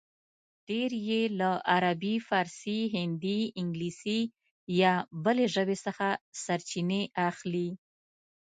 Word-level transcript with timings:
ډېر 0.67 0.89
یې 1.09 1.21
له 1.39 1.51
عربي، 1.73 2.15
فارسي، 2.27 2.79
هندي، 2.95 3.39
انګلیسي 3.61 4.19
یا 4.81 4.93
بلې 5.23 5.45
ژبې 5.55 5.77
څخه 5.85 6.07
سرچینې 6.43 7.01
اخلي 7.29 7.69